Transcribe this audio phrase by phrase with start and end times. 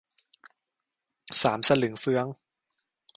[1.41, 2.25] สามสลึงเฟื้อง